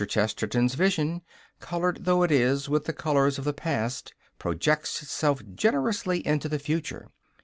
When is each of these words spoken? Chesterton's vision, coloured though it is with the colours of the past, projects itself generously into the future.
Chesterton's 0.09 0.73
vision, 0.73 1.21
coloured 1.59 2.05
though 2.05 2.23
it 2.23 2.31
is 2.31 2.67
with 2.67 2.85
the 2.85 2.91
colours 2.91 3.37
of 3.37 3.45
the 3.45 3.53
past, 3.53 4.15
projects 4.39 5.03
itself 5.03 5.43
generously 5.55 6.25
into 6.25 6.49
the 6.49 6.57
future. 6.57 7.11